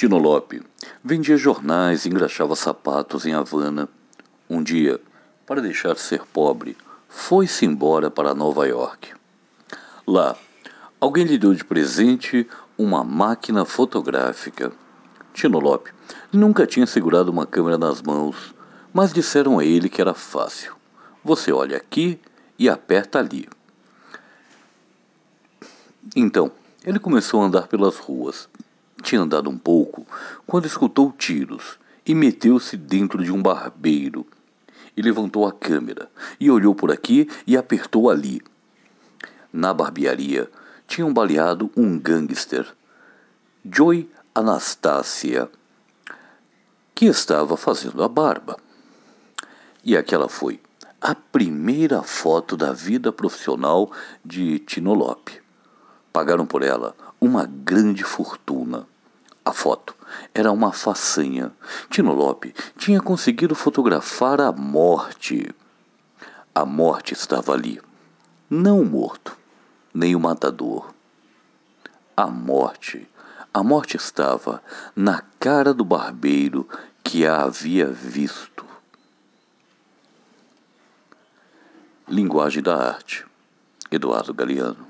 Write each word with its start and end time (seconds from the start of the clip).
Tino 0.00 0.16
Lope 0.16 0.62
vendia 1.04 1.36
jornais 1.36 2.06
e 2.06 2.08
engraxava 2.08 2.56
sapatos 2.56 3.26
em 3.26 3.34
Havana. 3.34 3.86
Um 4.48 4.62
dia, 4.62 4.98
para 5.44 5.60
deixar 5.60 5.92
de 5.92 6.00
ser 6.00 6.22
pobre, 6.32 6.74
foi-se 7.06 7.66
embora 7.66 8.10
para 8.10 8.34
Nova 8.34 8.66
York. 8.66 9.12
Lá, 10.06 10.38
alguém 10.98 11.24
lhe 11.24 11.36
deu 11.36 11.52
de 11.52 11.62
presente 11.62 12.48
uma 12.78 13.04
máquina 13.04 13.66
fotográfica. 13.66 14.72
Tino 15.34 15.60
Lope 15.60 15.92
nunca 16.32 16.66
tinha 16.66 16.86
segurado 16.86 17.30
uma 17.30 17.44
câmera 17.44 17.76
nas 17.76 18.00
mãos, 18.00 18.54
mas 18.94 19.12
disseram 19.12 19.58
a 19.58 19.66
ele 19.66 19.90
que 19.90 20.00
era 20.00 20.14
fácil. 20.14 20.74
Você 21.22 21.52
olha 21.52 21.76
aqui 21.76 22.18
e 22.58 22.70
aperta 22.70 23.18
ali. 23.18 23.46
Então, 26.16 26.50
ele 26.86 26.98
começou 26.98 27.42
a 27.42 27.44
andar 27.44 27.68
pelas 27.68 27.98
ruas, 27.98 28.48
tinha 29.10 29.22
andado 29.22 29.50
um 29.50 29.58
pouco 29.58 30.06
quando 30.46 30.66
escutou 30.66 31.12
tiros 31.12 31.80
e 32.06 32.14
meteu-se 32.14 32.76
dentro 32.76 33.24
de 33.24 33.32
um 33.32 33.42
barbeiro. 33.42 34.24
E 34.96 35.02
levantou 35.02 35.46
a 35.48 35.52
câmera 35.52 36.08
e 36.38 36.48
olhou 36.48 36.76
por 36.76 36.92
aqui 36.92 37.28
e 37.44 37.56
apertou 37.56 38.08
ali. 38.08 38.40
Na 39.52 39.74
barbearia 39.74 40.48
tinham 40.86 41.12
baleado 41.12 41.72
um 41.76 41.98
gangster, 41.98 42.72
Joy 43.64 44.08
Anastasia, 44.32 45.50
que 46.94 47.06
estava 47.06 47.56
fazendo 47.56 48.04
a 48.04 48.08
barba. 48.08 48.56
E 49.82 49.96
aquela 49.96 50.28
foi 50.28 50.60
a 51.00 51.16
primeira 51.16 52.02
foto 52.04 52.56
da 52.56 52.72
vida 52.72 53.12
profissional 53.12 53.90
de 54.24 54.60
Tinolope. 54.60 55.42
Pagaram 56.12 56.46
por 56.46 56.62
ela 56.62 56.94
uma 57.20 57.44
grande 57.44 58.04
fortuna. 58.04 58.86
A 59.44 59.52
foto 59.52 59.94
era 60.34 60.52
uma 60.52 60.72
façanha. 60.72 61.52
Tino 61.88 62.12
Lope 62.12 62.54
tinha 62.76 63.00
conseguido 63.00 63.54
fotografar 63.54 64.40
a 64.40 64.52
morte. 64.52 65.54
A 66.54 66.64
morte 66.64 67.14
estava 67.14 67.52
ali. 67.52 67.80
Não 68.48 68.80
o 68.80 68.84
morto, 68.84 69.36
nem 69.94 70.14
o 70.14 70.20
matador. 70.20 70.92
A 72.16 72.26
morte. 72.26 73.08
A 73.52 73.62
morte 73.62 73.96
estava 73.96 74.62
na 74.94 75.22
cara 75.38 75.72
do 75.72 75.84
barbeiro 75.84 76.68
que 77.02 77.26
a 77.26 77.42
havia 77.42 77.86
visto. 77.86 78.64
Linguagem 82.06 82.62
da 82.62 82.76
Arte. 82.76 83.24
Eduardo 83.90 84.34
Galeano. 84.34 84.89